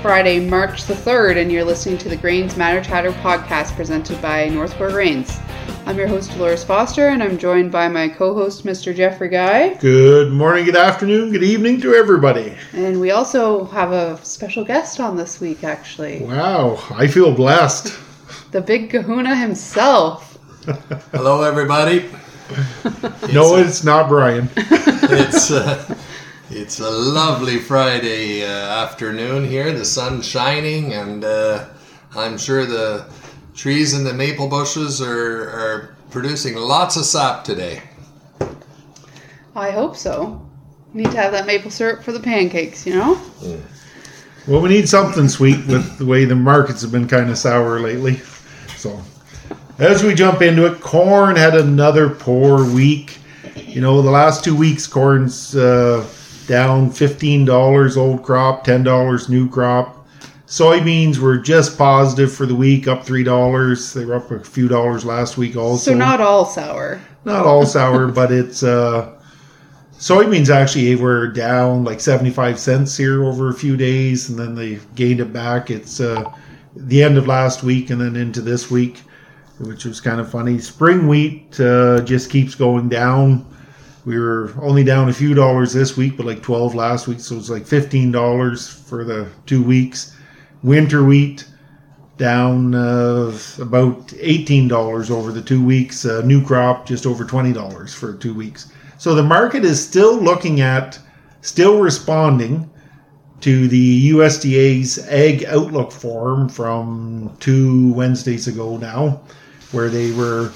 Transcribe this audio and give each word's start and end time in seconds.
Hello, 0.00 0.14
today 0.14 0.36
is 0.36 0.46
Friday, 0.46 0.48
March 0.48 0.84
the 0.84 0.94
3rd, 0.94 1.42
and 1.42 1.50
you're 1.50 1.64
listening 1.64 1.98
to 1.98 2.08
the 2.08 2.16
Grains 2.16 2.56
Matter 2.56 2.80
Chatter 2.82 3.10
podcast 3.10 3.74
presented 3.74 4.20
by 4.22 4.48
Northport 4.48 4.92
Grains. 4.92 5.40
I'm 5.86 5.96
your 5.98 6.06
host, 6.06 6.30
Dolores 6.30 6.62
Foster, 6.62 7.08
and 7.08 7.22
I'm 7.22 7.36
joined 7.36 7.72
by 7.72 7.88
my 7.88 8.08
co 8.08 8.32
host, 8.32 8.64
Mr. 8.64 8.94
Jeffrey 8.94 9.28
Guy. 9.28 9.74
Good 9.74 10.32
morning, 10.32 10.64
good 10.66 10.76
afternoon, 10.76 11.32
good 11.32 11.42
evening 11.42 11.80
to 11.80 11.94
everybody. 11.94 12.54
And 12.74 13.00
we 13.00 13.10
also 13.10 13.64
have 13.66 13.92
a 13.92 14.24
special 14.24 14.64
guest 14.64 15.00
on 15.00 15.16
this 15.16 15.40
week, 15.40 15.64
actually. 15.64 16.22
Wow, 16.22 16.78
I 16.90 17.06
feel 17.06 17.34
blessed. 17.34 17.98
The 18.50 18.62
big 18.62 18.88
kahuna 18.90 19.36
himself. 19.36 20.38
Hello, 21.12 21.42
everybody. 21.42 22.00
no, 23.32 23.56
it's 23.56 23.84
not 23.84 24.08
Brian. 24.08 24.48
It's 25.10 25.50
uh, 25.50 25.96
it's 26.50 26.80
a 26.80 26.90
lovely 26.90 27.58
Friday 27.58 28.42
uh, 28.42 28.48
afternoon 28.48 29.46
here. 29.46 29.72
The 29.72 29.84
sun's 29.84 30.26
shining, 30.26 30.94
and 30.94 31.24
uh, 31.24 31.66
I'm 32.14 32.38
sure 32.38 32.64
the 32.64 33.06
trees 33.54 33.92
and 33.92 34.06
the 34.06 34.14
maple 34.14 34.48
bushes 34.48 35.02
are, 35.02 35.50
are 35.50 35.96
producing 36.10 36.56
lots 36.56 36.96
of 36.96 37.04
sap 37.04 37.44
today. 37.44 37.82
I 39.54 39.70
hope 39.70 39.96
so. 39.96 40.44
Need 40.94 41.10
to 41.10 41.18
have 41.18 41.32
that 41.32 41.46
maple 41.46 41.70
syrup 41.70 42.02
for 42.02 42.12
the 42.12 42.20
pancakes, 42.20 42.86
you 42.86 42.94
know? 42.94 43.20
Well, 44.46 44.62
we 44.62 44.70
need 44.70 44.88
something 44.88 45.28
sweet 45.28 45.66
with 45.66 45.98
the 45.98 46.06
way 46.06 46.24
the 46.24 46.34
markets 46.34 46.80
have 46.80 46.90
been 46.90 47.06
kind 47.06 47.28
of 47.28 47.36
sour 47.36 47.78
lately. 47.80 48.16
So, 48.76 48.98
as 49.78 50.02
we 50.02 50.14
jump 50.14 50.40
into 50.40 50.64
it, 50.64 50.80
corn 50.80 51.36
had 51.36 51.54
another 51.54 52.08
poor 52.08 52.64
week. 52.64 53.18
You 53.56 53.82
know, 53.82 54.00
the 54.00 54.10
last 54.10 54.44
two 54.44 54.56
weeks, 54.56 54.86
corn's 54.86 55.54
uh, 55.54 56.08
down 56.48 56.90
$15 56.90 57.96
old 57.96 58.22
crop, 58.24 58.66
$10 58.66 59.28
new 59.28 59.48
crop. 59.48 60.06
Soybeans 60.46 61.18
were 61.18 61.36
just 61.36 61.76
positive 61.76 62.32
for 62.32 62.46
the 62.46 62.54
week, 62.54 62.88
up 62.88 63.04
$3. 63.04 63.92
They 63.92 64.04
were 64.06 64.14
up 64.14 64.30
a 64.30 64.40
few 64.40 64.66
dollars 64.66 65.04
last 65.04 65.36
week 65.36 65.56
also. 65.56 65.92
So, 65.92 65.96
not 65.96 66.22
all 66.22 66.46
sour. 66.46 67.00
Not 67.24 67.44
all 67.46 67.66
sour, 67.66 68.08
but 68.12 68.32
it's. 68.32 68.62
Uh, 68.62 69.14
soybeans 69.92 70.48
actually 70.48 70.94
were 70.94 71.26
down 71.28 71.84
like 71.84 72.00
75 72.00 72.58
cents 72.58 72.96
here 72.96 73.24
over 73.24 73.50
a 73.50 73.54
few 73.54 73.76
days, 73.76 74.30
and 74.30 74.38
then 74.38 74.54
they 74.54 74.78
gained 74.94 75.20
it 75.20 75.34
back. 75.34 75.70
It's 75.70 76.00
uh, 76.00 76.24
the 76.74 77.02
end 77.02 77.18
of 77.18 77.26
last 77.26 77.62
week 77.62 77.90
and 77.90 78.00
then 78.00 78.16
into 78.16 78.40
this 78.40 78.70
week, 78.70 79.02
which 79.58 79.84
was 79.84 80.00
kind 80.00 80.18
of 80.18 80.30
funny. 80.30 80.58
Spring 80.60 81.08
wheat 81.08 81.60
uh, 81.60 82.00
just 82.00 82.30
keeps 82.30 82.54
going 82.54 82.88
down. 82.88 83.44
We 84.08 84.18
were 84.18 84.54
only 84.62 84.84
down 84.84 85.10
a 85.10 85.12
few 85.12 85.34
dollars 85.34 85.74
this 85.74 85.94
week, 85.94 86.16
but 86.16 86.24
like 86.24 86.42
12 86.42 86.74
last 86.74 87.06
week, 87.08 87.20
so 87.20 87.36
it's 87.36 87.50
like 87.50 87.64
$15 87.64 88.82
for 88.84 89.04
the 89.04 89.28
two 89.44 89.62
weeks. 89.62 90.16
Winter 90.62 91.04
wheat 91.04 91.46
down 92.16 92.74
uh, 92.74 93.38
about 93.60 94.06
$18 94.08 95.10
over 95.10 95.30
the 95.30 95.42
two 95.42 95.62
weeks. 95.62 96.06
Uh, 96.06 96.22
new 96.24 96.42
crop 96.42 96.86
just 96.86 97.04
over 97.04 97.22
$20 97.22 97.94
for 97.94 98.14
two 98.14 98.32
weeks. 98.32 98.72
So 98.96 99.14
the 99.14 99.22
market 99.22 99.62
is 99.62 99.86
still 99.86 100.16
looking 100.16 100.62
at, 100.62 100.98
still 101.42 101.78
responding 101.78 102.70
to 103.42 103.68
the 103.68 104.10
USDA's 104.12 105.06
Ag 105.10 105.44
Outlook 105.44 105.92
Forum 105.92 106.48
from 106.48 107.36
two 107.40 107.92
Wednesdays 107.92 108.48
ago 108.48 108.78
now, 108.78 109.20
where 109.72 109.90
they 109.90 110.12
were 110.12 110.50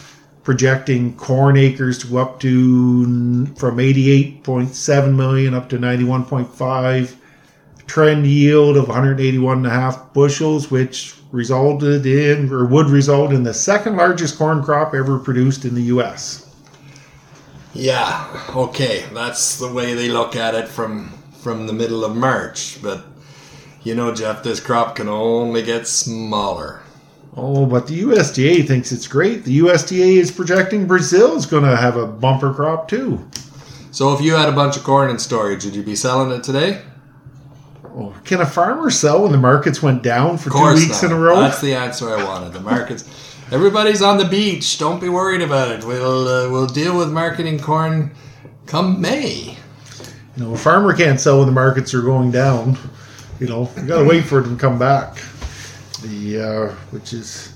projecting 0.44 1.14
corn 1.16 1.56
acres 1.56 1.98
to 1.98 2.18
up 2.18 2.40
to 2.40 3.46
from 3.54 3.76
88.7 3.76 5.14
million 5.14 5.54
up 5.54 5.68
to 5.68 5.78
91.5 5.78 7.14
trend 7.86 8.26
yield 8.26 8.76
of 8.76 8.88
181 8.88 9.58
and 9.58 9.66
a 9.66 9.70
half 9.70 10.12
bushels 10.12 10.70
which 10.70 11.16
resulted 11.30 12.06
in 12.06 12.52
or 12.52 12.66
would 12.66 12.86
result 12.86 13.32
in 13.32 13.42
the 13.42 13.54
second 13.54 13.96
largest 13.96 14.36
corn 14.38 14.62
crop 14.62 14.94
ever 14.94 15.18
produced 15.18 15.64
in 15.64 15.74
the 15.74 15.82
US. 15.82 16.48
Yeah, 17.74 18.28
okay, 18.54 19.04
that's 19.14 19.58
the 19.58 19.72
way 19.72 19.94
they 19.94 20.08
look 20.08 20.36
at 20.36 20.54
it 20.54 20.68
from 20.68 21.10
from 21.40 21.66
the 21.66 21.72
middle 21.72 22.04
of 22.04 22.14
March. 22.14 22.78
But 22.82 23.04
you 23.82 23.94
know, 23.94 24.14
Jeff, 24.14 24.42
this 24.42 24.60
crop 24.60 24.96
can 24.96 25.08
only 25.08 25.62
get 25.62 25.86
smaller. 25.88 26.81
Oh, 27.34 27.64
but 27.64 27.86
the 27.86 28.02
USDA 28.02 28.66
thinks 28.66 28.92
it's 28.92 29.06
great. 29.06 29.44
The 29.44 29.60
USDA 29.60 30.16
is 30.16 30.30
projecting 30.30 30.86
Brazil 30.86 31.36
is 31.36 31.46
going 31.46 31.64
to 31.64 31.76
have 31.76 31.96
a 31.96 32.06
bumper 32.06 32.52
crop 32.52 32.88
too. 32.88 33.26
So, 33.90 34.12
if 34.12 34.20
you 34.20 34.34
had 34.34 34.48
a 34.48 34.52
bunch 34.52 34.76
of 34.76 34.84
corn 34.84 35.10
in 35.10 35.18
storage, 35.18 35.64
would 35.64 35.74
you 35.74 35.82
be 35.82 35.96
selling 35.96 36.30
it 36.30 36.42
today? 36.44 36.82
Oh, 37.84 38.14
can 38.24 38.40
a 38.40 38.46
farmer 38.46 38.90
sell 38.90 39.22
when 39.22 39.32
the 39.32 39.38
markets 39.38 39.82
went 39.82 40.02
down 40.02 40.38
for 40.38 40.50
two 40.50 40.74
weeks 40.74 41.02
not. 41.02 41.10
in 41.10 41.12
a 41.12 41.20
row? 41.20 41.40
That's 41.40 41.60
the 41.60 41.74
answer 41.74 42.08
I 42.08 42.24
wanted. 42.24 42.52
The 42.52 42.60
markets. 42.60 43.04
Everybody's 43.52 44.00
on 44.00 44.16
the 44.16 44.24
beach. 44.24 44.78
Don't 44.78 44.98
be 44.98 45.10
worried 45.10 45.42
about 45.42 45.70
it. 45.70 45.84
We'll 45.84 46.26
uh, 46.26 46.50
we'll 46.50 46.66
deal 46.66 46.96
with 46.96 47.12
marketing 47.12 47.58
corn 47.58 48.14
come 48.64 48.98
May. 49.00 49.58
You 50.36 50.44
know, 50.44 50.54
a 50.54 50.56
farmer 50.56 50.94
can't 50.94 51.20
sell 51.20 51.38
when 51.38 51.46
the 51.46 51.52
markets 51.52 51.92
are 51.92 52.00
going 52.00 52.30
down. 52.30 52.78
You 53.38 53.48
know, 53.48 53.70
you 53.76 53.82
got 53.82 53.98
to 53.98 54.08
wait 54.08 54.24
for 54.24 54.40
them 54.40 54.56
to 54.56 54.60
come 54.60 54.78
back. 54.78 55.18
The 56.02 56.40
uh, 56.40 56.72
which 56.90 57.12
is 57.12 57.54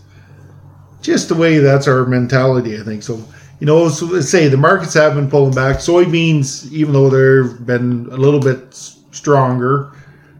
just 1.03 1.29
the 1.29 1.35
way 1.35 1.59
that's 1.59 1.87
our 1.89 2.07
mentality, 2.07 2.79
I 2.79 2.83
think. 2.83 3.03
So 3.03 3.23
you 3.61 3.67
know, 3.67 3.89
so 3.89 4.07
let's 4.07 4.29
say 4.29 4.49
the 4.49 4.57
markets 4.57 4.95
have 4.95 5.15
been 5.15 5.31
pulling 5.31 5.55
back. 5.55 5.77
Soybeans, 5.77 6.71
even 6.73 6.93
though 6.93 7.09
they've 7.09 7.67
been 7.67 8.07
a 8.11 8.17
little 8.17 8.41
bit 8.41 8.75
stronger, 8.75 9.93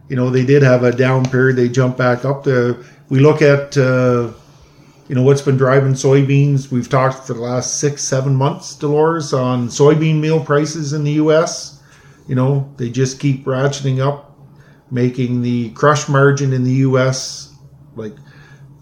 you 0.09 0.15
know, 0.15 0.29
they 0.29 0.45
did 0.45 0.61
have 0.61 0.83
a 0.83 0.91
down 0.91 1.25
period. 1.25 1.55
They 1.55 1.69
jumped 1.69 1.97
back 1.97 2.25
up. 2.25 2.43
The 2.43 2.83
we 3.09 3.19
look 3.19 3.41
at. 3.41 3.77
Uh, 3.77 4.31
you 5.07 5.15
know 5.15 5.21
what's 5.21 5.41
been 5.41 5.55
driving 5.55 5.93
soybeans 5.93 6.69
we've 6.69 6.89
talked 6.89 7.25
for 7.25 7.33
the 7.33 7.39
last 7.39 7.79
six 7.79 8.03
seven 8.03 8.35
months 8.35 8.75
dolores 8.75 9.31
on 9.31 9.69
soybean 9.69 10.19
meal 10.19 10.43
prices 10.43 10.91
in 10.91 11.05
the 11.05 11.13
us 11.13 11.81
you 12.27 12.35
know 12.35 12.69
they 12.75 12.89
just 12.89 13.17
keep 13.17 13.45
ratcheting 13.45 14.05
up 14.05 14.35
making 14.91 15.41
the 15.41 15.69
crush 15.71 16.09
margin 16.09 16.51
in 16.51 16.63
the 16.63 16.73
us 16.73 17.55
like 17.97 18.15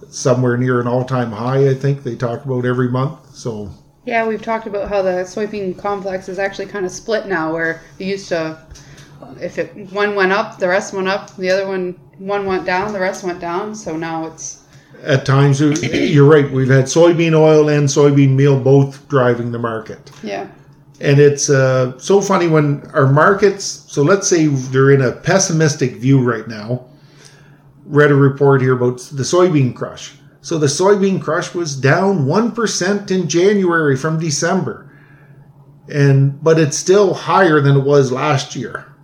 somewhere 0.09 0.57
near 0.57 0.79
an 0.79 0.87
all-time 0.87 1.31
high 1.31 1.69
i 1.69 1.73
think 1.73 2.03
they 2.03 2.15
talk 2.15 2.45
about 2.45 2.65
every 2.65 2.89
month 2.89 3.35
so 3.35 3.69
Yeah, 4.05 4.27
we've 4.27 4.41
talked 4.41 4.67
about 4.67 4.87
how 4.87 5.01
the 5.01 5.25
soybean 5.25 5.77
complex 5.77 6.29
is 6.29 6.37
actually 6.37 6.67
kind 6.67 6.85
of 6.85 6.91
split 6.91 7.25
now, 7.25 7.51
where 7.51 7.81
it 7.97 8.05
used 8.05 8.29
to, 8.29 8.57
if 9.41 9.57
it 9.57 9.75
one 9.91 10.13
went 10.15 10.31
up, 10.31 10.59
the 10.59 10.67
rest 10.67 10.93
went 10.93 11.07
up. 11.07 11.35
The 11.37 11.49
other 11.49 11.67
one, 11.67 11.99
one 12.19 12.45
went 12.45 12.65
down, 12.65 12.93
the 12.93 12.99
rest 12.99 13.23
went 13.23 13.39
down. 13.39 13.73
So 13.73 13.97
now 13.97 14.27
it's 14.27 14.63
at 15.03 15.25
times 15.25 15.59
you're 15.59 16.25
right 16.25 16.49
we've 16.51 16.69
had 16.69 16.85
soybean 16.85 17.33
oil 17.33 17.69
and 17.69 17.87
soybean 17.87 18.29
meal 18.29 18.59
both 18.59 19.07
driving 19.07 19.51
the 19.51 19.59
market 19.59 20.09
yeah. 20.23 20.47
and 21.01 21.19
it's 21.19 21.49
uh, 21.49 21.97
so 21.99 22.21
funny 22.21 22.47
when 22.47 22.81
our 22.93 23.11
markets 23.11 23.65
so 23.87 24.01
let's 24.01 24.27
say 24.27 24.47
they're 24.47 24.91
in 24.91 25.01
a 25.01 25.11
pessimistic 25.11 25.97
view 25.97 26.21
right 26.21 26.47
now 26.47 26.85
read 27.85 28.11
a 28.11 28.15
report 28.15 28.61
here 28.61 28.75
about 28.75 28.97
the 29.11 29.23
soybean 29.23 29.75
crush 29.75 30.13
so 30.41 30.57
the 30.57 30.67
soybean 30.67 31.21
crush 31.21 31.53
was 31.53 31.75
down 31.75 32.25
1% 32.25 33.11
in 33.11 33.29
january 33.29 33.95
from 33.95 34.19
december 34.19 34.91
and 35.87 36.43
but 36.43 36.59
it's 36.59 36.77
still 36.77 37.13
higher 37.13 37.61
than 37.61 37.77
it 37.77 37.83
was 37.83 38.11
last 38.11 38.55
year 38.55 38.95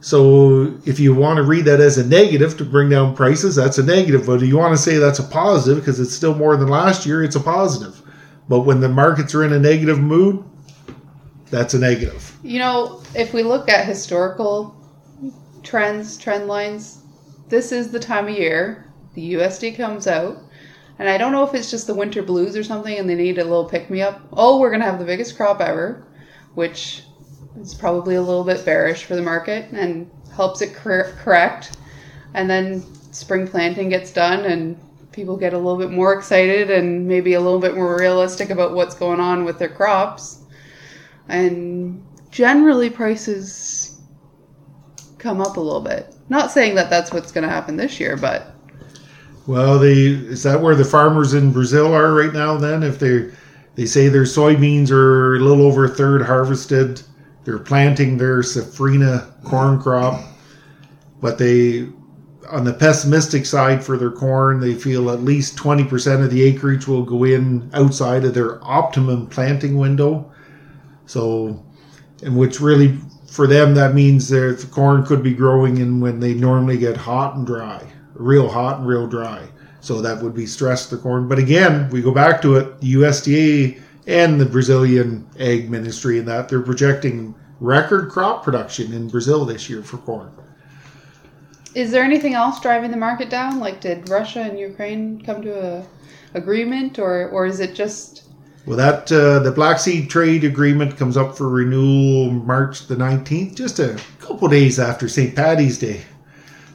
so 0.00 0.74
if 0.84 1.00
you 1.00 1.12
want 1.14 1.38
to 1.38 1.42
read 1.42 1.64
that 1.64 1.80
as 1.80 1.98
a 1.98 2.06
negative 2.06 2.56
to 2.58 2.64
bring 2.64 2.88
down 2.88 3.16
prices, 3.16 3.56
that's 3.56 3.78
a 3.78 3.82
negative. 3.82 4.26
But 4.26 4.42
if 4.42 4.48
you 4.48 4.56
want 4.56 4.76
to 4.76 4.82
say 4.82 4.96
that's 4.96 5.18
a 5.18 5.24
positive 5.24 5.82
because 5.82 5.98
it's 5.98 6.14
still 6.14 6.34
more 6.34 6.56
than 6.56 6.68
last 6.68 7.04
year, 7.04 7.24
it's 7.24 7.36
a 7.36 7.40
positive. 7.40 8.00
But 8.48 8.60
when 8.60 8.80
the 8.80 8.88
markets 8.88 9.34
are 9.34 9.44
in 9.44 9.52
a 9.52 9.58
negative 9.58 9.98
mood, 9.98 10.44
that's 11.50 11.74
a 11.74 11.78
negative. 11.78 12.36
You 12.42 12.60
know, 12.60 13.02
if 13.14 13.34
we 13.34 13.42
look 13.42 13.68
at 13.68 13.86
historical 13.86 14.74
trends, 15.62 16.16
trend 16.16 16.46
lines, 16.46 16.97
this 17.48 17.72
is 17.72 17.90
the 17.90 18.00
time 18.00 18.28
of 18.28 18.36
year 18.36 18.88
the 19.14 19.34
USD 19.34 19.76
comes 19.76 20.06
out. 20.06 20.38
And 20.98 21.08
I 21.08 21.16
don't 21.16 21.32
know 21.32 21.44
if 21.44 21.54
it's 21.54 21.70
just 21.70 21.86
the 21.86 21.94
winter 21.94 22.22
blues 22.22 22.56
or 22.56 22.62
something 22.62 22.96
and 22.96 23.08
they 23.08 23.14
need 23.14 23.38
a 23.38 23.44
little 23.44 23.64
pick 23.64 23.88
me 23.88 24.02
up. 24.02 24.20
Oh, 24.32 24.58
we're 24.58 24.70
going 24.70 24.80
to 24.80 24.86
have 24.86 24.98
the 24.98 25.04
biggest 25.04 25.36
crop 25.36 25.60
ever, 25.60 26.06
which 26.54 27.02
is 27.60 27.74
probably 27.74 28.16
a 28.16 28.22
little 28.22 28.44
bit 28.44 28.64
bearish 28.64 29.04
for 29.04 29.14
the 29.14 29.22
market 29.22 29.70
and 29.72 30.10
helps 30.34 30.60
it 30.60 30.74
cor- 30.74 31.12
correct. 31.18 31.76
And 32.34 32.50
then 32.50 32.82
spring 33.12 33.46
planting 33.46 33.88
gets 33.88 34.12
done 34.12 34.44
and 34.44 34.78
people 35.12 35.36
get 35.36 35.52
a 35.52 35.58
little 35.58 35.78
bit 35.78 35.90
more 35.90 36.14
excited 36.14 36.70
and 36.70 37.06
maybe 37.06 37.34
a 37.34 37.40
little 37.40 37.60
bit 37.60 37.74
more 37.74 37.98
realistic 37.98 38.50
about 38.50 38.74
what's 38.74 38.94
going 38.94 39.20
on 39.20 39.44
with 39.44 39.58
their 39.58 39.68
crops. 39.68 40.44
And 41.28 42.04
generally, 42.30 42.90
prices 42.90 44.00
come 45.18 45.40
up 45.40 45.56
a 45.56 45.60
little 45.60 45.80
bit. 45.80 46.14
Not 46.28 46.50
saying 46.50 46.74
that 46.74 46.90
that's 46.90 47.12
what's 47.12 47.32
going 47.32 47.42
to 47.42 47.50
happen 47.50 47.76
this 47.76 47.98
year, 47.98 48.16
but 48.16 48.54
Well, 49.46 49.78
they 49.78 50.06
is 50.06 50.42
that 50.42 50.60
where 50.60 50.74
the 50.74 50.84
farmers 50.84 51.34
in 51.34 51.52
Brazil 51.52 51.94
are 51.94 52.14
right 52.14 52.32
now? 52.32 52.56
Then, 52.56 52.82
if 52.82 52.98
they 52.98 53.30
they 53.74 53.86
say 53.86 54.08
their 54.08 54.24
soybeans 54.24 54.90
are 54.90 55.36
a 55.36 55.40
little 55.40 55.66
over 55.66 55.84
a 55.84 55.88
third 55.88 56.22
harvested, 56.22 57.02
they're 57.44 57.58
planting 57.58 58.18
their 58.18 58.40
safrinha 58.40 59.42
corn 59.44 59.80
crop, 59.80 60.22
but 61.20 61.38
they 61.38 61.88
on 62.50 62.64
the 62.64 62.72
pessimistic 62.72 63.44
side 63.46 63.84
for 63.84 63.96
their 63.96 64.10
corn, 64.10 64.60
they 64.60 64.74
feel 64.74 65.10
at 65.10 65.22
least 65.22 65.56
20% 65.56 66.24
of 66.24 66.30
the 66.30 66.42
acreage 66.42 66.86
will 66.86 67.02
go 67.02 67.24
in 67.24 67.70
outside 67.74 68.24
of 68.24 68.34
their 68.34 68.62
optimum 68.64 69.26
planting 69.26 69.76
window. 69.76 70.30
So, 71.06 71.64
and 72.22 72.36
which 72.36 72.60
really 72.60 72.98
for 73.28 73.46
them 73.46 73.74
that 73.74 73.94
means 73.94 74.28
that 74.28 74.58
the 74.60 74.66
corn 74.66 75.04
could 75.04 75.22
be 75.22 75.34
growing 75.34 75.78
in 75.78 76.00
when 76.00 76.18
they 76.18 76.34
normally 76.34 76.78
get 76.78 76.96
hot 76.96 77.36
and 77.36 77.46
dry, 77.46 77.82
real 78.14 78.48
hot 78.48 78.78
and 78.78 78.88
real 78.88 79.06
dry. 79.06 79.46
So 79.80 80.00
that 80.02 80.22
would 80.22 80.34
be 80.34 80.46
stress 80.46 80.86
to 80.86 80.96
the 80.96 81.02
corn. 81.02 81.28
But 81.28 81.38
again, 81.38 81.88
we 81.90 82.02
go 82.02 82.12
back 82.12 82.42
to 82.42 82.56
it, 82.56 82.80
the 82.80 82.94
USDA 82.94 83.80
and 84.06 84.40
the 84.40 84.46
Brazilian 84.46 85.28
Ag 85.38 85.70
Ministry 85.70 86.18
and 86.18 86.26
that 86.26 86.48
they're 86.48 86.62
projecting 86.62 87.34
record 87.60 88.10
crop 88.10 88.42
production 88.42 88.92
in 88.92 89.08
Brazil 89.08 89.44
this 89.44 89.68
year 89.68 89.82
for 89.82 89.98
corn. 89.98 90.30
Is 91.74 91.90
there 91.90 92.02
anything 92.02 92.34
else 92.34 92.60
driving 92.60 92.90
the 92.90 92.96
market 92.96 93.30
down? 93.30 93.60
Like, 93.60 93.80
did 93.80 94.08
Russia 94.08 94.40
and 94.40 94.58
Ukraine 94.58 95.20
come 95.20 95.42
to 95.42 95.78
a 95.78 95.86
agreement, 96.34 96.98
or 96.98 97.28
or 97.28 97.46
is 97.46 97.60
it 97.60 97.74
just? 97.74 98.24
Well, 98.68 98.76
that 98.76 99.10
uh, 99.10 99.38
the 99.38 99.50
Black 99.50 99.78
Sea 99.78 100.04
Trade 100.04 100.44
Agreement 100.44 100.98
comes 100.98 101.16
up 101.16 101.34
for 101.34 101.48
renewal 101.48 102.30
March 102.30 102.86
the 102.86 102.96
nineteenth, 102.96 103.54
just 103.54 103.78
a 103.78 103.98
couple 104.20 104.46
days 104.46 104.78
after 104.78 105.08
St. 105.08 105.34
Patty's 105.34 105.78
Day. 105.78 106.02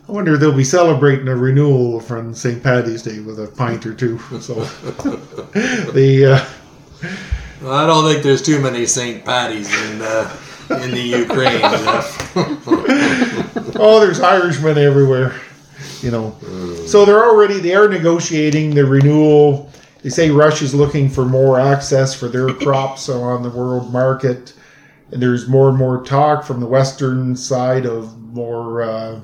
I 0.09 0.11
wonder 0.11 0.33
if 0.33 0.39
they'll 0.39 0.57
be 0.57 0.63
celebrating 0.63 1.27
a 1.27 1.35
renewal 1.35 1.99
from 1.99 2.33
St. 2.33 2.63
Patty's 2.63 3.03
Day 3.03 3.19
with 3.19 3.39
a 3.39 3.45
pint 3.45 3.85
or 3.85 3.93
two. 3.93 4.17
So 4.41 4.55
the 5.93 6.43
uh, 7.61 7.69
I 7.69 7.85
don't 7.85 8.11
think 8.11 8.23
there's 8.23 8.41
too 8.41 8.59
many 8.59 8.87
St. 8.87 9.23
Patty's 9.23 9.71
in 9.91 10.01
uh, 10.01 10.35
in 10.81 10.89
the 10.89 10.99
Ukraine, 10.99 11.61
oh, 13.79 13.99
there's 13.99 14.19
Irishmen 14.19 14.79
everywhere, 14.79 15.39
you 16.01 16.09
know. 16.09 16.35
So 16.87 17.05
they're 17.05 17.23
already 17.23 17.59
they 17.59 17.75
are 17.75 17.87
negotiating 17.87 18.73
the 18.73 18.83
renewal. 18.83 19.69
They 20.03 20.09
say 20.09 20.29
Russia's 20.29 20.75
looking 20.75 21.09
for 21.09 21.23
more 21.23 21.57
access 21.57 22.13
for 22.13 22.27
their 22.27 22.53
crops 22.53 23.07
on 23.07 23.41
the 23.41 23.49
world 23.49 23.91
market, 23.91 24.53
and 25.11 25.21
there's 25.21 25.47
more 25.47 25.69
and 25.69 25.77
more 25.77 26.03
talk 26.03 26.43
from 26.43 26.59
the 26.59 26.67
western 26.67 27.37
side 27.37 27.85
of 27.85 28.19
more 28.19 28.81
uh, 28.81 29.21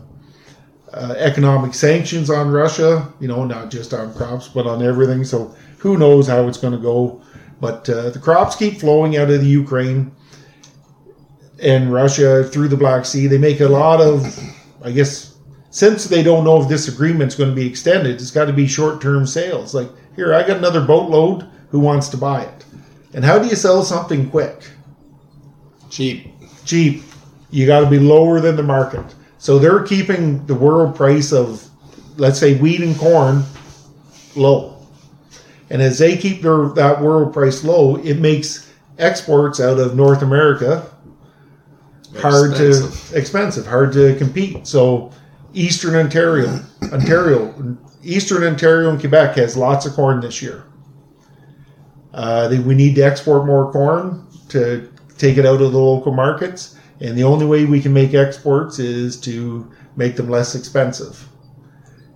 uh, 0.93 1.15
economic 1.17 1.73
sanctions 1.73 2.29
on 2.29 2.49
Russia. 2.49 3.11
You 3.19 3.27
know, 3.27 3.43
not 3.43 3.69
just 3.69 3.93
on 3.93 4.13
crops 4.13 4.47
but 4.47 4.65
on 4.67 4.81
everything. 4.81 5.25
So 5.25 5.53
who 5.79 5.97
knows 5.97 6.27
how 6.27 6.47
it's 6.47 6.57
going 6.57 6.73
to 6.73 6.79
go? 6.79 7.21
But 7.59 7.89
uh, 7.89 8.11
the 8.11 8.19
crops 8.19 8.55
keep 8.55 8.79
flowing 8.79 9.17
out 9.17 9.29
of 9.29 9.41
the 9.41 9.47
Ukraine 9.47 10.13
and 11.61 11.91
Russia 11.91 12.45
through 12.45 12.69
the 12.69 12.77
Black 12.77 13.05
Sea. 13.05 13.27
They 13.27 13.37
make 13.37 13.59
a 13.59 13.67
lot 13.67 13.99
of, 13.99 14.39
I 14.81 14.91
guess, 14.91 15.28
since 15.71 16.05
they 16.05 16.23
don't 16.23 16.43
know 16.43 16.61
if 16.61 16.67
this 16.67 16.87
agreement's 16.87 17.35
going 17.35 17.49
to 17.49 17.55
be 17.55 17.67
extended, 17.67 18.15
it's 18.15 18.31
got 18.31 18.45
to 18.45 18.53
be 18.53 18.67
short 18.67 19.01
term 19.01 19.27
sales. 19.27 19.73
Like, 19.73 19.89
here, 20.15 20.33
I 20.33 20.45
got 20.45 20.57
another 20.57 20.85
boatload. 20.85 21.47
Who 21.69 21.79
wants 21.79 22.09
to 22.09 22.17
buy 22.17 22.43
it? 22.43 22.65
And 23.13 23.23
how 23.23 23.39
do 23.39 23.47
you 23.47 23.55
sell 23.55 23.83
something 23.83 24.29
quick? 24.29 24.67
Cheap. 25.89 26.33
Cheap. 26.65 27.03
You 27.51 27.65
got 27.67 27.81
to 27.81 27.89
be 27.89 27.99
lower 27.99 28.39
than 28.39 28.55
the 28.55 28.63
market. 28.63 29.05
So 29.37 29.59
they're 29.59 29.83
keeping 29.83 30.45
the 30.45 30.55
world 30.55 30.95
price 30.95 31.31
of, 31.31 31.67
let's 32.17 32.39
say, 32.39 32.57
wheat 32.57 32.81
and 32.81 32.97
corn 32.97 33.43
low. 34.35 34.77
And 35.69 35.81
as 35.81 35.99
they 35.99 36.17
keep 36.17 36.41
their 36.41 36.67
that 36.69 37.01
world 37.01 37.33
price 37.33 37.63
low, 37.63 37.97
it 37.97 38.15
makes 38.15 38.71
exports 38.97 39.59
out 39.59 39.79
of 39.79 39.95
North 39.95 40.21
America 40.21 40.91
hard 42.19 42.51
Expensive. 42.51 43.09
to 43.09 43.17
expensive, 43.17 43.67
hard 43.67 43.93
to 43.93 44.15
compete. 44.17 44.65
So 44.67 45.11
Eastern 45.53 45.95
Ontario, 45.95 46.59
Ontario, 46.91 47.77
Eastern 48.03 48.43
Ontario 48.43 48.89
and 48.89 48.99
Quebec 48.99 49.35
has 49.35 49.57
lots 49.57 49.85
of 49.85 49.93
corn 49.93 50.21
this 50.21 50.41
year. 50.41 50.65
Uh, 52.13 52.55
we 52.65 52.75
need 52.75 52.95
to 52.95 53.01
export 53.01 53.45
more 53.45 53.71
corn 53.71 54.25
to 54.49 54.91
take 55.17 55.37
it 55.37 55.45
out 55.45 55.61
of 55.61 55.71
the 55.71 55.79
local 55.79 56.13
markets, 56.13 56.77
and 56.99 57.17
the 57.17 57.23
only 57.23 57.45
way 57.45 57.65
we 57.65 57.81
can 57.81 57.93
make 57.93 58.13
exports 58.13 58.79
is 58.79 59.19
to 59.21 59.69
make 59.95 60.15
them 60.15 60.29
less 60.29 60.55
expensive. 60.55 61.27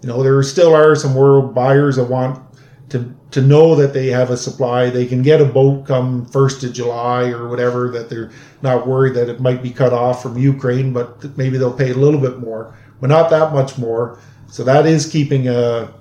You 0.02 0.10
know, 0.10 0.24
there 0.24 0.42
still 0.44 0.76
are 0.76 0.96
some 0.96 1.16
world 1.16 1.54
buyers 1.54 1.96
that 1.96 2.06
want 2.06 2.42
to 2.90 3.14
to 3.32 3.42
know 3.42 3.74
that 3.74 3.94
they 3.94 4.08
have 4.08 4.30
a 4.30 4.38
supply. 4.38 4.90
They 4.90 5.08
can 5.08 5.24
get 5.24 5.42
a 5.42 5.46
boat 5.46 5.88
come 5.88 6.26
first 6.28 6.64
of 6.64 6.74
July 6.74 7.30
or 7.30 7.48
whatever. 7.48 7.90
That 7.90 8.10
they're 8.10 8.32
not 8.62 8.88
worried 8.88 9.16
that 9.16 9.30
it 9.30 9.40
might 9.40 9.64
be 9.64 9.72
cut 9.72 9.94
off 9.94 10.22
from 10.22 10.38
Ukraine, 10.38 10.94
but 10.94 11.38
maybe 11.38 11.58
they'll 11.58 11.74
pay 11.74 11.92
a 11.92 11.96
little 11.96 12.20
bit 12.20 12.40
more, 12.40 12.78
but 13.00 13.10
not 13.10 13.30
that 13.30 13.54
much 13.54 13.78
more. 13.78 14.20
So 14.48 14.64
that 14.64 14.86
is 14.86 15.10
keeping 15.10 15.48
a 15.48 15.94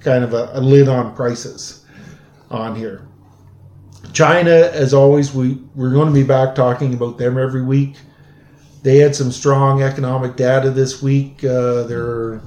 kind 0.00 0.24
of 0.24 0.34
a, 0.34 0.50
a 0.54 0.60
lid 0.60 0.88
on 0.88 1.14
prices 1.14 1.84
on 2.50 2.74
here. 2.74 3.06
China, 4.12 4.50
as 4.50 4.92
always, 4.92 5.32
we 5.32 5.58
we're 5.74 5.92
going 5.92 6.08
to 6.08 6.14
be 6.14 6.24
back 6.24 6.54
talking 6.54 6.94
about 6.94 7.18
them 7.18 7.38
every 7.38 7.62
week. 7.62 7.96
They 8.82 8.96
had 8.98 9.14
some 9.14 9.30
strong 9.30 9.82
economic 9.82 10.36
data 10.36 10.70
this 10.70 11.02
week. 11.02 11.44
Uh, 11.44 11.84
they're 11.84 12.40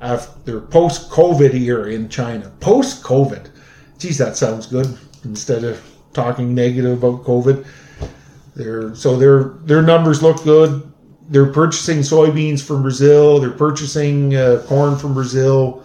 after 0.00 0.60
post 0.60 1.10
COVID 1.10 1.54
era 1.54 1.90
in 1.90 2.08
China. 2.08 2.50
Post 2.60 3.02
COVID. 3.02 3.50
Geez, 3.98 4.18
that 4.18 4.36
sounds 4.36 4.66
good. 4.66 4.96
Instead 5.24 5.64
of 5.64 5.82
talking 6.12 6.54
negative 6.54 7.02
about 7.02 7.24
COVID. 7.24 7.66
They're 8.54 8.94
so 8.94 9.16
their 9.16 9.44
their 9.64 9.82
numbers 9.82 10.22
look 10.22 10.42
good. 10.44 10.89
They're 11.30 11.52
purchasing 11.52 11.98
soybeans 11.98 12.60
from 12.60 12.82
Brazil. 12.82 13.38
They're 13.38 13.50
purchasing 13.50 14.34
uh, 14.34 14.64
corn 14.66 14.98
from 14.98 15.14
Brazil. 15.14 15.84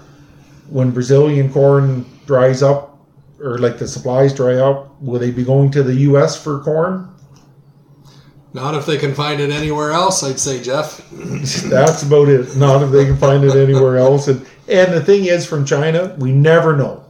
When 0.69 0.89
Brazilian 0.89 1.53
corn 1.53 2.03
dries 2.25 2.63
up, 2.63 2.97
or 3.39 3.59
like 3.59 3.77
the 3.77 3.88
supplies 3.88 4.33
dry 4.33 4.56
up, 4.56 5.00
will 5.00 5.19
they 5.19 5.30
be 5.30 5.44
going 5.44 5.69
to 5.71 5.83
the 5.83 5.94
U.S. 6.09 6.42
for 6.42 6.59
corn? 6.62 7.13
Not 8.53 8.74
if 8.74 8.88
they 8.88 8.97
can 8.97 9.13
find 9.13 9.39
it 9.39 9.51
anywhere 9.51 9.92
else, 9.92 10.24
I'd 10.24 10.39
say, 10.39 10.63
Jeff. 10.63 11.07
That's 11.12 12.01
about 12.01 12.30
it. 12.30 12.56
Not 12.56 12.81
if 12.81 12.89
they 12.89 13.06
can 13.06 13.18
find 13.18 13.44
it 13.44 13.56
anywhere 13.56 13.98
else. 13.98 14.27
And 14.27 14.48
and 14.68 14.94
the 14.94 15.03
thing 15.03 15.25
is, 15.25 15.46
from 15.46 15.63
China, 15.63 16.15
we 16.17 16.31
never 16.31 16.75
know. 16.75 17.03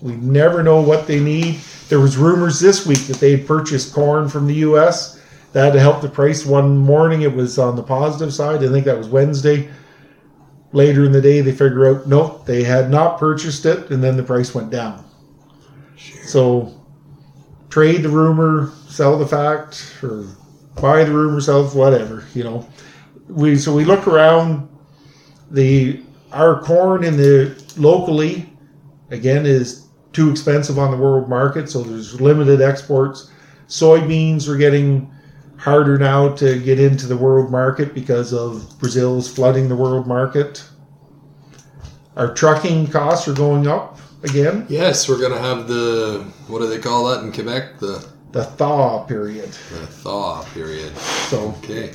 We 0.00 0.16
never 0.16 0.62
know 0.62 0.80
what 0.80 1.06
they 1.06 1.20
need. 1.20 1.60
There 1.88 2.00
was 2.00 2.16
rumors 2.16 2.58
this 2.58 2.86
week 2.86 3.06
that 3.06 3.18
they 3.18 3.36
had 3.36 3.46
purchased 3.46 3.94
corn 3.94 4.28
from 4.28 4.48
the 4.48 4.54
U.S. 4.54 5.15
That 5.56 5.64
had 5.64 5.72
to 5.72 5.80
help 5.80 6.02
the 6.02 6.08
price. 6.10 6.44
One 6.44 6.76
morning, 6.76 7.22
it 7.22 7.34
was 7.34 7.58
on 7.58 7.76
the 7.76 7.82
positive 7.82 8.34
side. 8.34 8.62
I 8.62 8.68
think 8.68 8.84
that 8.84 8.98
was 8.98 9.08
Wednesday. 9.08 9.70
Later 10.72 11.06
in 11.06 11.12
the 11.12 11.20
day, 11.22 11.40
they 11.40 11.50
figure 11.50 11.86
out 11.86 12.06
nope, 12.06 12.44
they 12.44 12.62
had 12.62 12.90
not 12.90 13.18
purchased 13.18 13.64
it, 13.64 13.90
and 13.90 14.04
then 14.04 14.18
the 14.18 14.22
price 14.22 14.54
went 14.54 14.68
down. 14.68 15.02
So, 16.26 16.78
trade 17.70 18.02
the 18.02 18.10
rumor, 18.10 18.70
sell 18.86 19.18
the 19.18 19.26
fact, 19.26 19.94
or 20.02 20.26
buy 20.74 21.04
the 21.04 21.12
rumor, 21.12 21.40
sell 21.40 21.64
whatever. 21.68 22.26
You 22.34 22.44
know, 22.44 22.68
we 23.26 23.56
so 23.56 23.74
we 23.74 23.86
look 23.86 24.06
around. 24.06 24.68
The 25.52 26.02
our 26.32 26.60
corn 26.60 27.02
in 27.02 27.16
the 27.16 27.56
locally 27.78 28.46
again 29.10 29.46
is 29.46 29.86
too 30.12 30.30
expensive 30.30 30.78
on 30.78 30.90
the 30.90 30.98
world 30.98 31.30
market, 31.30 31.70
so 31.70 31.82
there's 31.82 32.20
limited 32.20 32.60
exports. 32.60 33.30
Soybeans 33.68 34.48
are 34.48 34.58
getting 34.58 35.10
harder 35.58 35.98
now 35.98 36.34
to 36.36 36.58
get 36.60 36.78
into 36.78 37.06
the 37.06 37.16
world 37.16 37.50
market 37.50 37.94
because 37.94 38.32
of 38.32 38.78
Brazil's 38.78 39.32
flooding 39.32 39.68
the 39.68 39.76
world 39.76 40.06
market. 40.06 40.64
Our 42.16 42.32
trucking 42.34 42.88
costs 42.88 43.28
are 43.28 43.34
going 43.34 43.66
up 43.66 43.98
again. 44.22 44.66
Yes, 44.68 45.08
we're 45.08 45.18
going 45.18 45.32
to 45.32 45.38
have 45.40 45.68
the, 45.68 46.24
what 46.48 46.60
do 46.60 46.68
they 46.68 46.78
call 46.78 47.04
that 47.06 47.22
in 47.22 47.32
Quebec? 47.32 47.78
The, 47.78 48.06
The 48.32 48.44
thaw 48.44 49.04
period. 49.04 49.48
the 49.50 49.86
thaw 49.86 50.42
period. 50.54 50.96
So 50.96 51.54
Okay. 51.58 51.92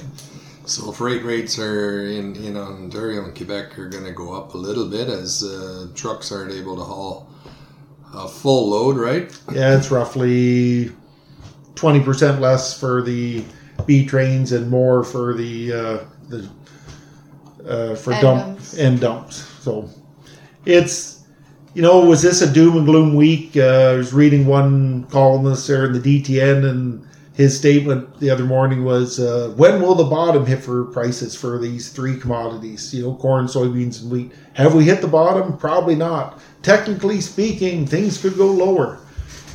So 0.65 0.91
freight 0.91 1.23
rates 1.23 1.57
are 1.57 2.05
in, 2.05 2.35
in 2.35 2.55
Ontario 2.55 3.23
and 3.25 3.35
Quebec 3.35 3.77
are 3.79 3.89
going 3.89 4.05
to 4.05 4.11
go 4.11 4.33
up 4.33 4.53
a 4.53 4.57
little 4.57 4.87
bit 4.87 5.09
as 5.09 5.43
uh, 5.43 5.87
trucks 5.95 6.31
aren't 6.31 6.53
able 6.53 6.75
to 6.77 6.83
haul 6.83 7.27
a 8.13 8.27
full 8.27 8.69
load, 8.69 8.95
right? 8.97 9.35
yeah, 9.51 9.75
it's 9.75 9.89
roughly 9.89 10.91
twenty 11.75 11.99
percent 12.01 12.41
less 12.41 12.77
for 12.79 13.01
the 13.01 13.43
B 13.85 14.05
trains 14.05 14.51
and 14.51 14.69
more 14.69 15.03
for 15.03 15.33
the 15.33 15.73
uh, 15.73 15.97
the 16.29 16.49
uh, 17.67 17.95
for 17.95 18.11
dump 18.13 18.23
dumps. 18.23 18.77
end 18.77 18.99
dumps. 19.01 19.35
So 19.61 19.89
it's 20.65 21.23
you 21.73 21.81
know 21.81 22.05
was 22.05 22.21
this 22.21 22.41
a 22.41 22.51
doom 22.51 22.77
and 22.77 22.85
gloom 22.85 23.15
week? 23.15 23.55
Uh, 23.55 23.91
I 23.91 23.93
was 23.95 24.13
reading 24.13 24.45
one 24.45 25.05
columnist 25.05 25.67
there 25.67 25.85
in 25.85 25.93
the 25.93 25.99
DTN 25.99 26.69
and. 26.69 27.07
His 27.33 27.57
statement 27.57 28.19
the 28.19 28.29
other 28.29 28.43
morning 28.43 28.83
was, 28.83 29.17
uh, 29.17 29.53
"When 29.55 29.81
will 29.81 29.95
the 29.95 30.03
bottom 30.03 30.45
hit 30.45 30.61
for 30.61 30.83
prices 30.83 31.33
for 31.33 31.57
these 31.57 31.87
three 31.89 32.17
commodities? 32.17 32.93
You 32.93 33.03
know, 33.03 33.15
corn, 33.15 33.47
soybeans, 33.47 34.01
and 34.01 34.11
wheat. 34.11 34.31
Have 34.53 34.75
we 34.75 34.83
hit 34.83 35.01
the 35.01 35.07
bottom? 35.07 35.57
Probably 35.57 35.95
not. 35.95 36.39
Technically 36.61 37.21
speaking, 37.21 37.87
things 37.87 38.17
could 38.21 38.37
go 38.37 38.47
lower. 38.47 38.99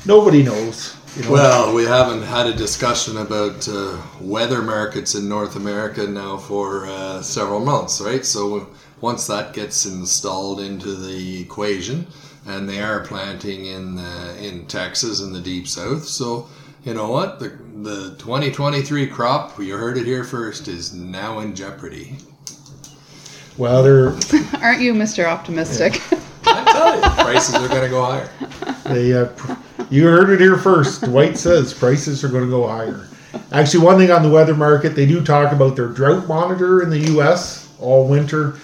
Nobody 0.07 0.43
knows. 0.43 0.97
You 1.17 1.23
know? 1.23 1.33
Well, 1.33 1.75
we 1.75 1.85
haven't 1.85 2.23
had 2.23 2.47
a 2.47 2.53
discussion 2.53 3.17
about 3.17 3.67
uh, 3.69 3.97
weather 4.21 4.61
markets 4.61 5.15
in 5.15 5.27
North 5.27 5.57
America 5.57 6.07
now 6.07 6.37
for 6.37 6.85
uh, 6.87 7.23
several 7.23 7.61
months, 7.61 8.03
right? 8.03 8.23
So 8.23 8.69
once 9.01 9.27
that 9.27 9.55
gets 9.55 9.87
installed 9.87 10.61
into 10.61 10.95
the 10.95 11.41
equation, 11.41 12.07
and 12.47 12.69
they 12.69 12.83
are 12.83 13.01
planting 13.01 13.65
in 13.65 13.99
uh, 13.99 14.37
in 14.39 14.67
Texas 14.67 15.23
in 15.23 15.33
the 15.33 15.41
deep 15.41 15.67
south, 15.67 16.05
so 16.05 16.49
you 16.85 16.93
know 16.93 17.11
what 17.11 17.41
the 17.41 17.49
the 17.83 18.15
2023 18.19 19.07
crop 19.07 19.59
you 19.59 19.75
heard 19.75 19.97
it 19.97 20.05
here 20.05 20.23
first 20.25 20.69
is 20.69 20.93
now 20.93 21.39
in 21.39 21.55
jeopardy. 21.55 22.19
well, 23.57 23.83
they're 23.83 24.09
Aren't 24.63 24.83
you 24.83 24.93
Mr. 24.93 25.25
Optimistic? 25.25 26.03
I 26.45 26.65
tell 26.73 26.95
you, 26.95 27.25
prices 27.25 27.55
are 27.55 27.69
going 27.69 27.83
to 27.83 27.89
go 27.89 28.05
higher. 28.05 28.31
They, 28.85 29.15
uh, 29.15 29.27
pr- 29.27 29.55
you 29.91 30.07
heard 30.07 30.31
it 30.31 30.41
here 30.41 30.57
first. 30.57 31.03
Dwight 31.03 31.39
says 31.39 31.73
prices 31.73 32.25
are 32.25 32.29
going 32.29 32.45
to 32.45 32.51
go 32.51 32.67
higher. 32.67 33.09
Actually, 33.53 33.85
one 33.85 33.99
thing 33.99 34.11
on 34.11 34.23
the 34.23 34.29
weather 34.29 34.55
market, 34.55 34.91
they 34.91 35.07
do 35.07 35.23
talk 35.23 35.53
about 35.53 35.77
their 35.77 35.89
drought 35.89 36.27
monitor 36.27 36.83
in 36.83 36.91
the 36.91 36.99
U.S. 37.11 37.73
all 37.79 38.09
winter. 38.09 38.57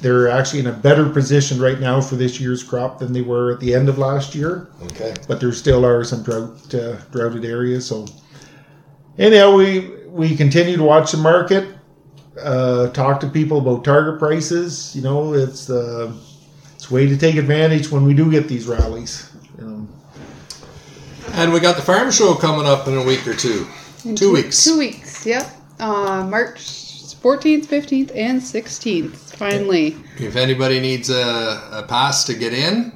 They're 0.00 0.28
actually 0.28 0.60
in 0.60 0.68
a 0.68 0.72
better 0.72 1.08
position 1.08 1.60
right 1.60 1.80
now 1.80 2.00
for 2.00 2.14
this 2.14 2.38
year's 2.40 2.62
crop 2.62 2.98
than 2.98 3.12
they 3.12 3.22
were 3.22 3.52
at 3.52 3.60
the 3.60 3.74
end 3.74 3.88
of 3.88 3.98
last 3.98 4.34
year. 4.34 4.68
Okay. 4.84 5.14
But 5.26 5.40
there 5.40 5.52
still 5.52 5.84
are 5.84 6.04
some 6.04 6.22
drought 6.22 6.74
uh, 6.74 6.96
droughted 7.10 7.44
areas. 7.44 7.86
So, 7.86 8.06
anyhow, 9.18 9.56
we 9.56 9.90
we 10.06 10.36
continue 10.36 10.76
to 10.76 10.84
watch 10.84 11.12
the 11.12 11.18
market, 11.18 11.76
uh, 12.40 12.88
talk 12.90 13.18
to 13.20 13.28
people 13.28 13.58
about 13.58 13.84
target 13.84 14.20
prices. 14.20 14.94
You 14.94 15.02
know, 15.02 15.34
it's 15.34 15.66
the 15.66 16.16
it's 16.74 16.90
a 16.90 16.94
way 16.94 17.06
to 17.06 17.16
take 17.16 17.36
advantage 17.36 17.90
when 17.90 18.04
we 18.04 18.14
do 18.14 18.30
get 18.30 18.46
these 18.46 18.68
rallies. 18.68 19.32
You 21.28 21.34
know. 21.34 21.42
And 21.42 21.52
we 21.52 21.60
got 21.60 21.76
the 21.76 21.82
farm 21.82 22.10
show 22.10 22.34
coming 22.34 22.66
up 22.66 22.88
in 22.88 22.96
a 22.96 23.04
week 23.04 23.26
or 23.26 23.34
two. 23.34 23.66
In 24.04 24.16
Two 24.16 24.32
weeks. 24.32 24.64
Two 24.64 24.78
weeks, 24.78 25.26
yep. 25.26 25.46
Uh, 25.78 26.26
March 26.28 26.60
14th, 26.60 27.66
15th, 27.66 28.12
and 28.14 28.40
16th, 28.40 29.36
finally. 29.36 29.96
If 30.18 30.36
anybody 30.36 30.80
needs 30.80 31.10
a, 31.10 31.68
a 31.72 31.84
pass 31.88 32.24
to 32.24 32.34
get 32.34 32.52
in, 32.52 32.92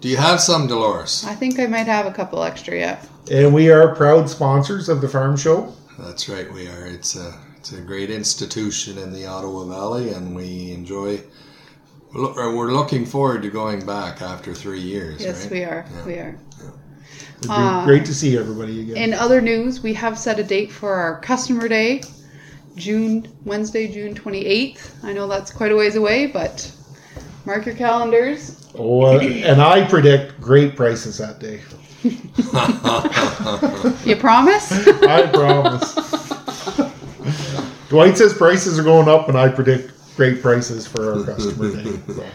do 0.00 0.08
you 0.08 0.16
have 0.16 0.40
some, 0.40 0.66
Dolores? 0.66 1.24
I 1.26 1.34
think 1.34 1.58
I 1.58 1.66
might 1.66 1.86
have 1.86 2.06
a 2.06 2.12
couple 2.12 2.42
extra 2.42 2.76
yet. 2.76 3.08
And 3.30 3.52
we 3.52 3.70
are 3.70 3.94
proud 3.94 4.28
sponsors 4.28 4.88
of 4.88 5.00
the 5.00 5.08
farm 5.08 5.36
show. 5.36 5.74
That's 5.98 6.28
right, 6.28 6.50
we 6.52 6.68
are. 6.68 6.86
It's 6.86 7.16
a 7.16 7.34
it's 7.56 7.72
a 7.72 7.80
great 7.80 8.08
institution 8.08 8.98
in 8.98 9.12
the 9.12 9.26
Ottawa 9.26 9.64
Valley, 9.64 10.10
and 10.10 10.34
we 10.34 10.72
enjoy. 10.72 11.20
We're 12.14 12.72
looking 12.72 13.04
forward 13.04 13.42
to 13.42 13.50
going 13.50 13.84
back 13.84 14.22
after 14.22 14.54
three 14.54 14.80
years. 14.80 15.20
Yes, 15.20 15.42
right? 15.42 15.50
we 15.50 15.64
are. 15.64 15.84
Yeah. 15.92 16.06
We 16.06 16.14
are. 16.14 16.38
It'd 17.38 17.48
be 17.50 17.54
Ah. 17.54 17.84
great 17.84 18.04
to 18.06 18.14
see 18.14 18.36
everybody 18.36 18.80
again. 18.82 18.96
In 18.96 19.14
other 19.14 19.40
news, 19.40 19.82
we 19.82 19.94
have 19.94 20.18
set 20.18 20.38
a 20.38 20.42
date 20.44 20.72
for 20.72 20.92
our 20.94 21.20
customer 21.20 21.68
day, 21.68 22.02
June 22.76 23.28
Wednesday, 23.44 23.86
June 23.86 24.14
28th. 24.14 24.90
I 25.04 25.12
know 25.12 25.28
that's 25.28 25.50
quite 25.52 25.70
a 25.72 25.76
ways 25.76 25.94
away, 25.96 26.26
but 26.26 26.70
mark 27.44 27.64
your 27.66 27.74
calendars. 27.76 28.56
oh, 28.76 29.02
uh, 29.02 29.18
and 29.20 29.60
I 29.62 29.84
predict 29.86 30.40
great 30.40 30.74
prices 30.76 31.18
that 31.18 31.38
day. 31.40 31.60
You 34.04 34.16
promise? 34.16 34.70
I 35.02 35.26
promise. 35.32 35.94
Dwight 37.88 38.16
says 38.16 38.34
prices 38.34 38.78
are 38.78 38.82
going 38.82 39.08
up, 39.08 39.28
and 39.28 39.36
I 39.36 39.48
predict 39.48 39.92
great 40.16 40.40
prices 40.42 40.86
for 40.86 41.14
our 41.18 41.24
customer 41.24 41.82
day. 41.82 41.98
So. 42.14 42.24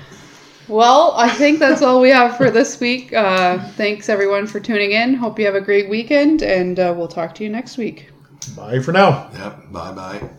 well, 0.68 1.14
I 1.16 1.30
think 1.30 1.60
that's 1.60 1.82
all 1.82 2.00
we 2.00 2.10
have 2.10 2.38
for 2.38 2.50
this 2.50 2.80
week. 2.80 3.14
Uh, 3.14 3.60
thanks 3.72 4.10
everyone 4.10 4.48
for 4.48 4.60
tuning 4.60 4.92
in. 4.92 5.14
Hope 5.14 5.40
you 5.40 5.46
have 5.46 5.56
a 5.56 5.62
great 5.62 5.90
weekend, 5.90 6.42
and 6.42 6.80
uh, 6.80 6.94
we'll 6.96 7.08
talk 7.08 7.36
to 7.36 7.44
you 7.44 7.50
next 7.50 7.78
week. 7.78 8.10
Bye 8.56 8.80
for 8.80 8.92
now. 8.92 9.30
Yep. 9.34 9.72
Bye 9.72 9.92
bye. 9.92 10.30